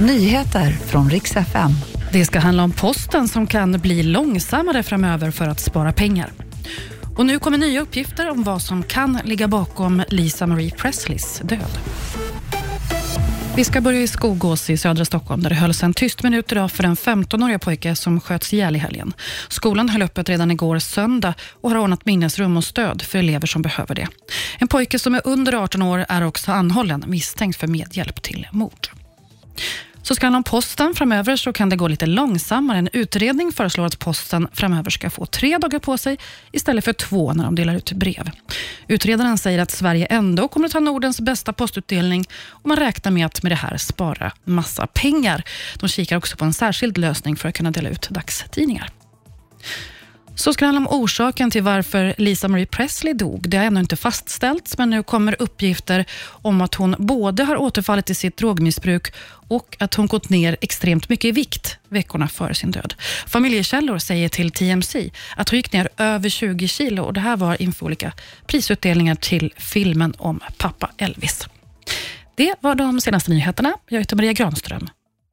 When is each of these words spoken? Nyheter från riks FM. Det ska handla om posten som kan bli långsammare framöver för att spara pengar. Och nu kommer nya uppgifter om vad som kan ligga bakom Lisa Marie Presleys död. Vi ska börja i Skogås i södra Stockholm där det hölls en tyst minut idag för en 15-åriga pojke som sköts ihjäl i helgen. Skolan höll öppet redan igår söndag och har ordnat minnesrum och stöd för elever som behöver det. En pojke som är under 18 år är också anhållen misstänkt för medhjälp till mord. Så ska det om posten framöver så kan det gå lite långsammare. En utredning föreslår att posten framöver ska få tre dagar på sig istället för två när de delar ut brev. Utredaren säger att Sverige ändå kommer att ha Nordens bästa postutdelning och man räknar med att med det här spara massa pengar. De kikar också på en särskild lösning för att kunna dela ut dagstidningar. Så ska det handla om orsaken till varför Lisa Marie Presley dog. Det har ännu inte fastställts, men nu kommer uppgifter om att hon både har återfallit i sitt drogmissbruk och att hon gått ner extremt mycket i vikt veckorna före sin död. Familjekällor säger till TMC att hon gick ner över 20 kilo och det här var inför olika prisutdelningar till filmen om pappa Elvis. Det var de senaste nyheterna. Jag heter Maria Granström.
Nyheter 0.00 0.70
från 0.70 1.10
riks 1.10 1.36
FM. 1.36 1.70
Det 2.12 2.24
ska 2.24 2.38
handla 2.38 2.62
om 2.62 2.72
posten 2.72 3.28
som 3.28 3.46
kan 3.46 3.72
bli 3.72 4.02
långsammare 4.02 4.82
framöver 4.82 5.30
för 5.30 5.48
att 5.48 5.60
spara 5.60 5.92
pengar. 5.92 6.32
Och 7.16 7.26
nu 7.26 7.38
kommer 7.38 7.58
nya 7.58 7.80
uppgifter 7.80 8.30
om 8.30 8.42
vad 8.42 8.62
som 8.62 8.82
kan 8.82 9.18
ligga 9.24 9.48
bakom 9.48 10.02
Lisa 10.08 10.46
Marie 10.46 10.70
Presleys 10.70 11.40
död. 11.44 11.78
Vi 13.56 13.64
ska 13.64 13.80
börja 13.80 14.00
i 14.00 14.08
Skogås 14.08 14.70
i 14.70 14.76
södra 14.76 15.04
Stockholm 15.04 15.42
där 15.42 15.50
det 15.50 15.56
hölls 15.56 15.82
en 15.82 15.94
tyst 15.94 16.22
minut 16.22 16.52
idag 16.52 16.70
för 16.70 16.84
en 16.84 16.96
15-åriga 16.96 17.58
pojke 17.58 17.96
som 17.96 18.20
sköts 18.20 18.52
ihjäl 18.52 18.76
i 18.76 18.78
helgen. 18.78 19.12
Skolan 19.48 19.88
höll 19.88 20.02
öppet 20.02 20.28
redan 20.28 20.50
igår 20.50 20.78
söndag 20.78 21.34
och 21.60 21.70
har 21.70 21.78
ordnat 21.78 22.06
minnesrum 22.06 22.56
och 22.56 22.64
stöd 22.64 23.02
för 23.02 23.18
elever 23.18 23.46
som 23.46 23.62
behöver 23.62 23.94
det. 23.94 24.08
En 24.58 24.68
pojke 24.68 24.98
som 24.98 25.14
är 25.14 25.22
under 25.24 25.52
18 25.52 25.82
år 25.82 26.06
är 26.08 26.22
också 26.22 26.52
anhållen 26.52 27.04
misstänkt 27.06 27.60
för 27.60 27.66
medhjälp 27.66 28.22
till 28.22 28.46
mord. 28.52 28.88
Så 30.08 30.14
ska 30.14 30.30
det 30.30 30.36
om 30.36 30.44
posten 30.44 30.94
framöver 30.94 31.36
så 31.36 31.52
kan 31.52 31.68
det 31.68 31.76
gå 31.76 31.88
lite 31.88 32.06
långsammare. 32.06 32.78
En 32.78 32.88
utredning 32.92 33.52
föreslår 33.52 33.86
att 33.86 33.98
posten 33.98 34.48
framöver 34.52 34.90
ska 34.90 35.10
få 35.10 35.26
tre 35.26 35.58
dagar 35.58 35.78
på 35.78 35.98
sig 35.98 36.18
istället 36.52 36.84
för 36.84 36.92
två 36.92 37.32
när 37.32 37.44
de 37.44 37.54
delar 37.54 37.74
ut 37.74 37.92
brev. 37.92 38.30
Utredaren 38.86 39.38
säger 39.38 39.58
att 39.58 39.70
Sverige 39.70 40.06
ändå 40.06 40.48
kommer 40.48 40.66
att 40.66 40.72
ha 40.72 40.80
Nordens 40.80 41.20
bästa 41.20 41.52
postutdelning 41.52 42.24
och 42.48 42.66
man 42.66 42.76
räknar 42.76 43.12
med 43.12 43.26
att 43.26 43.42
med 43.42 43.52
det 43.52 43.56
här 43.56 43.76
spara 43.76 44.32
massa 44.44 44.86
pengar. 44.86 45.42
De 45.80 45.88
kikar 45.88 46.16
också 46.16 46.36
på 46.36 46.44
en 46.44 46.52
särskild 46.52 46.98
lösning 46.98 47.36
för 47.36 47.48
att 47.48 47.54
kunna 47.54 47.70
dela 47.70 47.88
ut 47.88 48.08
dagstidningar. 48.10 48.90
Så 50.38 50.52
ska 50.52 50.64
det 50.64 50.66
handla 50.66 50.90
om 50.90 51.00
orsaken 51.00 51.50
till 51.50 51.62
varför 51.62 52.14
Lisa 52.18 52.48
Marie 52.48 52.66
Presley 52.66 53.14
dog. 53.14 53.48
Det 53.48 53.56
har 53.56 53.64
ännu 53.64 53.80
inte 53.80 53.96
fastställts, 53.96 54.78
men 54.78 54.90
nu 54.90 55.02
kommer 55.02 55.42
uppgifter 55.42 56.04
om 56.20 56.60
att 56.60 56.74
hon 56.74 56.94
både 56.98 57.44
har 57.44 57.56
återfallit 57.56 58.10
i 58.10 58.14
sitt 58.14 58.36
drogmissbruk 58.36 59.12
och 59.48 59.76
att 59.78 59.94
hon 59.94 60.06
gått 60.06 60.28
ner 60.28 60.56
extremt 60.60 61.08
mycket 61.08 61.28
i 61.28 61.32
vikt 61.32 61.78
veckorna 61.88 62.28
före 62.28 62.54
sin 62.54 62.70
död. 62.70 62.94
Familjekällor 63.26 63.98
säger 63.98 64.28
till 64.28 64.50
TMC 64.50 65.10
att 65.36 65.48
hon 65.48 65.56
gick 65.56 65.72
ner 65.72 65.88
över 65.96 66.28
20 66.28 66.68
kilo 66.68 67.02
och 67.02 67.12
det 67.12 67.20
här 67.20 67.36
var 67.36 67.62
inför 67.62 67.86
olika 67.86 68.12
prisutdelningar 68.46 69.14
till 69.14 69.54
filmen 69.56 70.14
om 70.18 70.40
pappa 70.56 70.90
Elvis. 70.98 71.48
Det 72.34 72.54
var 72.60 72.74
de 72.74 73.00
senaste 73.00 73.30
nyheterna. 73.30 73.72
Jag 73.88 73.98
heter 73.98 74.16
Maria 74.16 74.32
Granström. 74.32 74.88